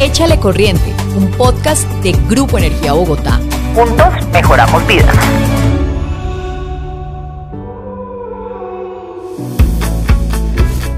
[0.00, 3.38] Échale Corriente, un podcast de Grupo Energía Bogotá.
[3.74, 5.14] Juntos mejoramos vidas.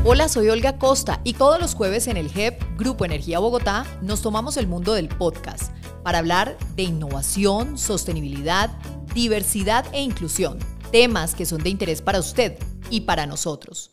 [0.04, 4.22] Hola, soy Olga Costa y todos los jueves en el GEP Grupo Energía Bogotá nos
[4.22, 5.72] tomamos el mundo del podcast
[6.04, 8.70] para hablar de innovación, sostenibilidad,
[9.14, 10.60] diversidad e inclusión,
[10.92, 12.56] temas que son de interés para usted
[12.88, 13.90] y para nosotros.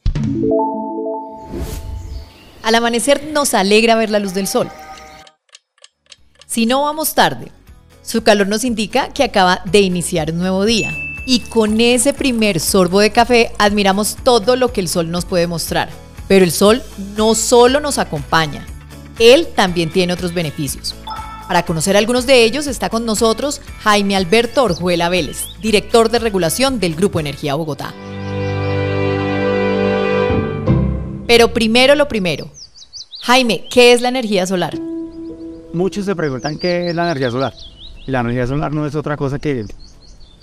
[2.61, 4.69] Al amanecer nos alegra ver la luz del sol.
[6.49, 7.51] Si no vamos tarde,
[8.01, 10.91] su calor nos indica que acaba de iniciar un nuevo día.
[11.27, 15.45] Y con ese primer sorbo de café admiramos todo lo que el sol nos puede
[15.45, 15.89] mostrar.
[16.27, 16.81] Pero el sol
[17.15, 18.65] no solo nos acompaña,
[19.19, 20.95] él también tiene otros beneficios.
[21.47, 26.79] Para conocer algunos de ellos está con nosotros Jaime Alberto Orjuela Vélez, director de regulación
[26.79, 27.93] del Grupo Energía Bogotá.
[31.27, 32.49] Pero primero lo primero.
[33.21, 34.88] Jaime, ¿qué es la energía solar?
[35.73, 37.53] Muchos se preguntan qué es la energía solar.
[38.07, 39.65] Y la energía solar no es otra cosa que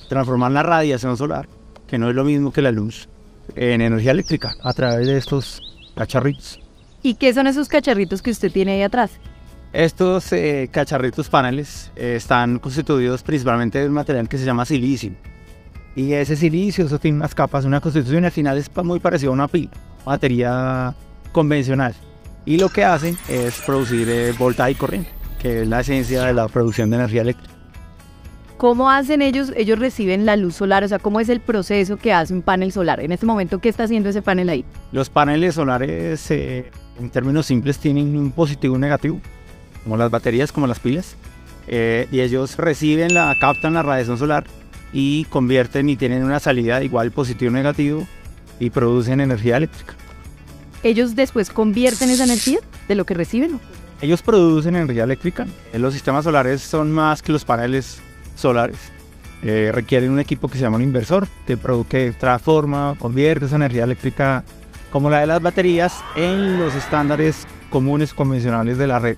[0.09, 1.48] transformar la radiación solar,
[1.87, 3.09] que no es lo mismo que la luz,
[3.55, 5.61] en energía eléctrica a través de estos
[5.97, 6.61] cacharritos.
[7.03, 9.12] ¿Y qué son esos cacharritos que usted tiene ahí atrás?
[9.73, 15.12] Estos eh, cacharritos paneles eh, están constituidos principalmente de un material que se llama silicio.
[15.95, 19.33] Y ese silicio, eso tiene unas capas, una constitución y al final es muy parecido
[19.33, 19.70] a una pila,
[20.05, 20.95] batería
[21.33, 21.95] convencional.
[22.45, 26.34] Y lo que hacen es producir eh, voltaje y corriente, que es la esencia de
[26.34, 27.56] la producción de energía eléctrica.
[28.56, 29.53] ¿Cómo hacen ellos?
[29.55, 32.73] Ellos reciben la luz solar, o sea, ¿cómo es el proceso que hace un panel
[32.73, 33.01] solar?
[33.01, 34.64] En este momento, ¿qué está haciendo ese panel ahí?
[34.92, 39.20] Los paneles solares, eh, en términos simples, tienen un positivo y un negativo,
[39.84, 41.17] como las baterías, como las pilas.
[41.69, 44.45] Eh, y ellos reciben, la, captan la radiación solar
[44.92, 48.07] y convierten y tienen una salida igual positivo y negativo
[48.59, 49.95] y producen energía eléctrica.
[50.83, 53.61] ¿Ellos después convierten esa energía de lo que reciben?
[54.00, 55.47] Ellos producen energía eléctrica.
[55.72, 58.00] Los sistemas solares son más que los paneles
[58.34, 58.78] solares.
[59.42, 61.58] Eh, requieren un equipo que se llama un inversor, que,
[61.89, 64.45] que transforma, convierte esa energía eléctrica
[64.90, 69.17] como la de las baterías en los estándares comunes convencionales de la red,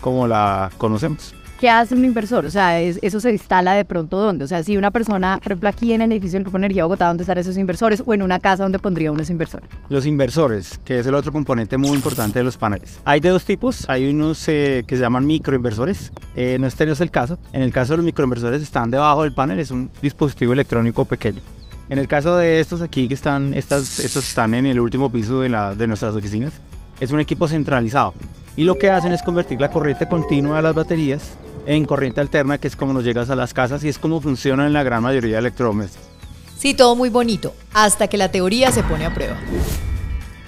[0.00, 1.34] como la conocemos.
[1.58, 2.46] ¿Qué hace un inversor?
[2.46, 4.44] O sea, eso se instala de pronto dónde?
[4.44, 7.08] O sea, si una persona, por ejemplo, aquí en el edificio del Grupo Energía Bogotá,
[7.08, 8.00] ¿dónde están esos inversores?
[8.06, 9.68] O en una casa, ¿dónde pondría unos inversores?
[9.88, 13.00] Los inversores, que es el otro componente muy importante de los paneles.
[13.04, 13.88] Hay de dos tipos.
[13.88, 16.12] Hay unos eh, que se llaman microinversores.
[16.36, 17.40] Eh, no este no es el caso.
[17.52, 21.40] En el caso de los microinversores están debajo del panel, es un dispositivo electrónico pequeño.
[21.88, 25.40] En el caso de estos aquí que están, estas, estos están en el último piso
[25.40, 26.52] de, la, de nuestras oficinas,
[27.00, 28.14] es un equipo centralizado.
[28.58, 32.58] Y lo que hacen es convertir la corriente continua de las baterías en corriente alterna,
[32.58, 35.00] que es como nos llegas a las casas y es como funciona en la gran
[35.00, 36.04] mayoría de electrodomésticos.
[36.58, 39.36] Sí, todo muy bonito, hasta que la teoría se pone a prueba.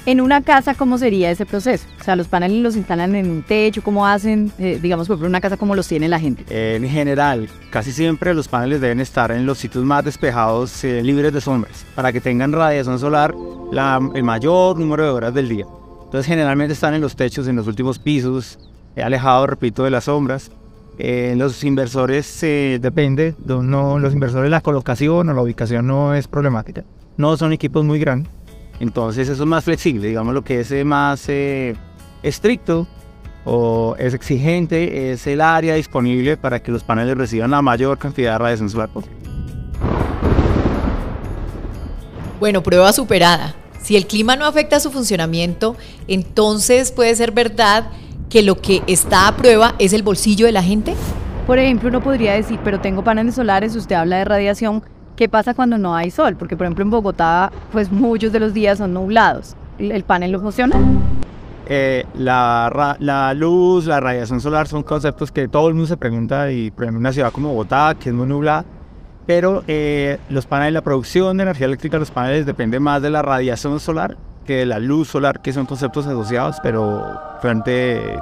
[0.07, 1.87] En una casa, ¿cómo sería ese proceso?
[2.01, 5.29] O sea, los paneles los instalan en un techo, ¿cómo hacen, eh, digamos, por ejemplo,
[5.29, 6.45] una casa como los tiene la gente?
[6.49, 11.33] En general, casi siempre los paneles deben estar en los sitios más despejados, eh, libres
[11.33, 13.33] de sombras, para que tengan radiación solar
[13.71, 15.67] la, el mayor número de horas del día.
[16.11, 18.59] Entonces, generalmente están en los techos, en los últimos pisos,
[18.97, 20.51] eh, alejados, repito, de las sombras.
[20.99, 26.29] Eh, los inversores eh, depende, no, los inversores la colocación o la ubicación no es
[26.29, 26.85] problemática.
[27.17, 28.31] No son equipos muy grandes,
[28.81, 31.75] entonces eso es más flexible, digamos lo que es eh, más eh,
[32.23, 32.87] estricto
[33.47, 38.33] o es exigente es el área disponible para que los paneles reciban la mayor cantidad
[38.33, 39.17] de radiación solar posible.
[42.39, 43.55] Bueno, prueba superada.
[43.83, 45.77] Si el clima no afecta su funcionamiento,
[46.07, 47.91] entonces puede ser verdad
[48.29, 50.95] que lo que está a prueba es el bolsillo de la gente?
[51.47, 54.83] Por ejemplo, uno podría decir, pero tengo paneles solares, usted habla de radiación,
[55.17, 56.37] ¿qué pasa cuando no hay sol?
[56.37, 59.57] Porque, por ejemplo, en Bogotá, pues muchos de los días son nublados.
[59.79, 60.77] ¿El panel no funciona?
[61.67, 66.51] Eh, la, la, luz, la radiación solar son conceptos que todo el mundo se pregunta
[66.51, 68.65] y por ejemplo en una ciudad como Bogotá, que es muy nublada,
[69.31, 73.23] pero eh, los paneles, la producción de energía eléctrica los paneles depende más de la
[73.23, 78.19] radiación solar que de la luz solar, que son conceptos asociados, pero frente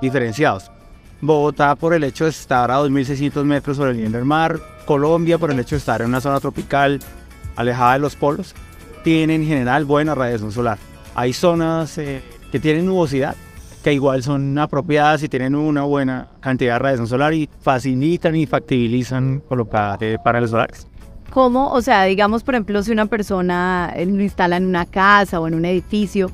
[0.00, 0.70] diferenciados.
[1.20, 5.36] Bogotá por el hecho de estar a 2.600 metros sobre el nivel del mar, Colombia
[5.36, 7.00] por el hecho de estar en una zona tropical
[7.56, 8.54] alejada de los polos,
[9.02, 10.78] tienen en general buena radiación solar.
[11.16, 12.22] Hay zonas eh,
[12.52, 13.34] que tienen nubosidad,
[13.82, 18.46] que igual son apropiadas y tienen una buena cantidad de radiación solar y facilitan y
[18.46, 20.86] factibilizan colocar paneles solares.
[21.30, 21.72] ¿Cómo?
[21.72, 25.48] O sea, digamos, por ejemplo, si una persona eh, lo instala en una casa o
[25.48, 26.30] en un edificio,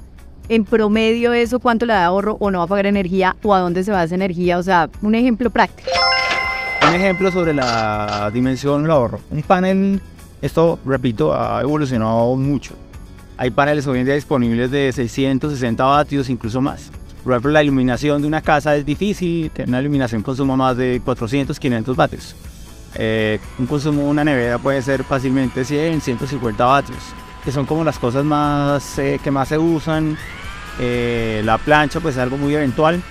[0.49, 3.61] en promedio eso, ¿cuánto le da ahorro o no va a pagar energía o a
[3.61, 4.59] dónde se va esa energía?
[4.59, 5.89] O sea, un ejemplo práctico.
[6.89, 9.21] Un ejemplo sobre la dimensión del ahorro.
[9.31, 10.01] Un panel,
[10.43, 12.75] esto, repito, ha evolucionado mucho.
[13.37, 16.91] Hay paneles hoy en día disponibles de 660 vatios, incluso más.
[17.25, 21.59] Por la iluminación de una casa es difícil, tener una iluminación consuma más de 400,
[21.59, 22.37] 500 vatios.
[22.95, 26.99] Eh, un consumo de una nevera puede ser fácilmente 100, 150 vatios,
[27.45, 30.17] que son como las cosas más eh, que más se usan.
[30.81, 33.03] Eh, la plancha pues es algo muy eventual,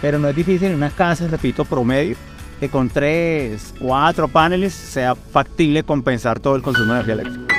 [0.00, 2.16] pero no es difícil en una casa, repito, promedio,
[2.60, 7.54] que con 3, 4 paneles sea factible compensar todo el consumo de energía eléctrica.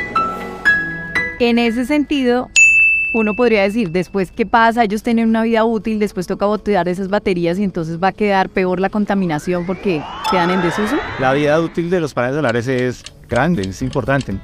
[1.39, 2.49] En ese sentido,
[3.19, 4.83] uno podría decir, después, ¿qué pasa?
[4.83, 8.49] Ellos tienen una vida útil, después toca botear esas baterías y entonces va a quedar
[8.49, 10.97] peor la contaminación porque quedan en desuso.
[11.19, 14.37] La vida útil de los paneles solares es grande, es importante.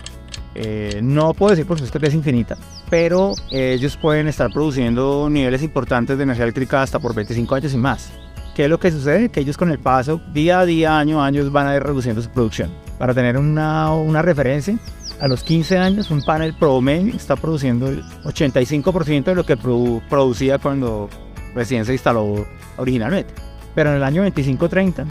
[0.56, 2.58] Eh, no puedo decir por supuesto que es infinita,
[2.90, 7.78] pero ellos pueden estar produciendo niveles importantes de energía eléctrica hasta por 25 años y
[7.78, 8.10] más.
[8.56, 9.30] ¿Qué es lo que sucede?
[9.30, 12.22] Que ellos con el paso, día a día, año a año, van a ir reduciendo
[12.22, 12.70] su producción.
[12.98, 14.78] Para tener una, una referencia,
[15.22, 20.58] a los 15 años un panel promedio está produciendo el 85% de lo que producía
[20.58, 21.10] cuando
[21.54, 22.48] recién se instaló
[22.78, 23.32] originalmente.
[23.76, 25.06] Pero en el año 25-30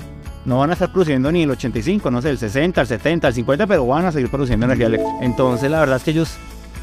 [0.47, 3.35] no van a estar produciendo ni el 85, no sé, el 60, el 70, el
[3.35, 5.17] 50, pero van a seguir produciendo energía eléctrica.
[5.21, 6.37] Entonces la verdad es que ellos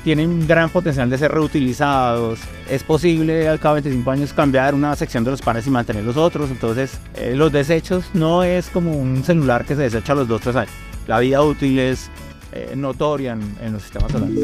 [0.05, 2.39] tienen un gran potencial de ser reutilizados.
[2.69, 6.05] Es posible al cabo de 25 años cambiar una sección de los paneles y mantener
[6.05, 6.49] los otros.
[6.49, 10.55] Entonces eh, los desechos no es como un celular que se desecha a los 2-3
[10.55, 10.71] años.
[11.07, 12.09] La vida útil es
[12.51, 14.37] eh, notoria en, en, los sistemas solares.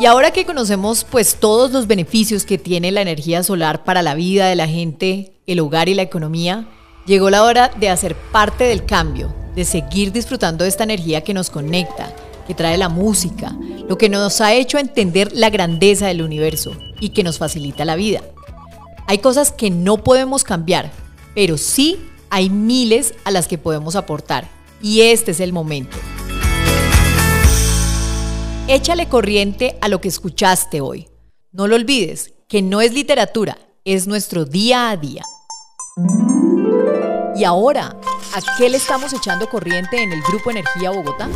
[0.00, 4.14] Y ahora que conocemos pues todos los beneficios que tiene la energía solar para la
[4.14, 6.68] vida de la gente, el hogar y la economía,
[7.06, 11.34] llegó la hora de hacer parte del cambio, de seguir disfrutando de esta energía que
[11.34, 12.12] nos conecta,
[12.46, 13.56] que trae la música,
[13.88, 17.96] lo que nos ha hecho entender la grandeza del universo y que nos facilita la
[17.96, 18.20] vida.
[19.06, 20.90] Hay cosas que no podemos cambiar,
[21.34, 21.98] pero sí
[22.30, 24.48] hay miles a las que podemos aportar.
[24.82, 25.96] Y este es el momento.
[28.70, 31.08] Échale corriente a lo que escuchaste hoy.
[31.52, 33.56] No lo olvides, que no es literatura,
[33.86, 35.22] es nuestro día a día.
[37.34, 37.96] Y ahora,
[38.34, 41.30] ¿a qué le estamos echando corriente en el Grupo Energía Bogotá?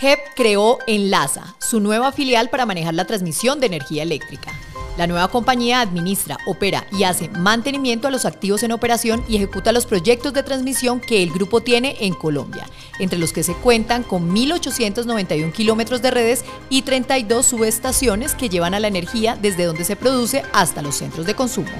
[0.00, 4.50] HEP creó Enlaza, su nueva filial para manejar la transmisión de energía eléctrica.
[4.96, 9.72] La nueva compañía administra, opera y hace mantenimiento a los activos en operación y ejecuta
[9.72, 12.68] los proyectos de transmisión que el grupo tiene en Colombia,
[13.00, 18.74] entre los que se cuentan con 1.891 kilómetros de redes y 32 subestaciones que llevan
[18.74, 21.70] a la energía desde donde se produce hasta los centros de consumo.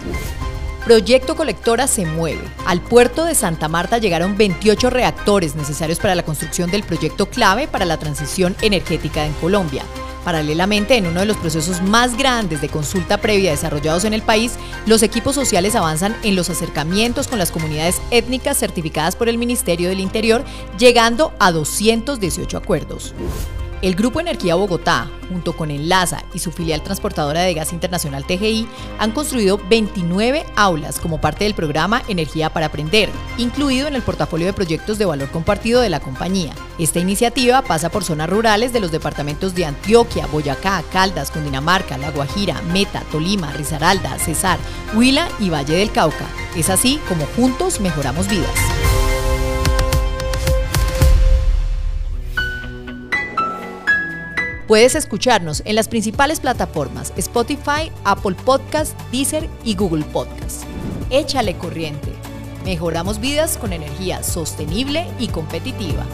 [0.84, 2.42] Proyecto Colectora se mueve.
[2.66, 7.68] Al puerto de Santa Marta llegaron 28 reactores necesarios para la construcción del proyecto clave
[7.68, 9.82] para la transición energética en Colombia.
[10.24, 14.52] Paralelamente, en uno de los procesos más grandes de consulta previa desarrollados en el país,
[14.86, 19.88] los equipos sociales avanzan en los acercamientos con las comunidades étnicas certificadas por el Ministerio
[19.88, 20.44] del Interior,
[20.78, 23.14] llegando a 218 acuerdos.
[23.84, 28.66] El Grupo Energía Bogotá, junto con Enlaza y su filial transportadora de gas internacional TGI,
[28.98, 34.46] han construido 29 aulas como parte del programa Energía para Aprender, incluido en el portafolio
[34.46, 36.54] de proyectos de valor compartido de la compañía.
[36.78, 42.10] Esta iniciativa pasa por zonas rurales de los departamentos de Antioquia, Boyacá, Caldas, Cundinamarca, La
[42.10, 44.58] Guajira, Meta, Tolima, Risaralda, Cesar,
[44.94, 46.26] Huila y Valle del Cauca.
[46.56, 48.93] Es así como juntos mejoramos vidas.
[54.66, 60.64] Puedes escucharnos en las principales plataformas Spotify, Apple Podcast, Deezer y Google Podcast.
[61.10, 62.08] Échale corriente.
[62.64, 66.06] Mejoramos vidas con energía sostenible y competitiva.